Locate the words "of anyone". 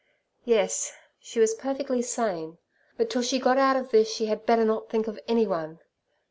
5.05-5.77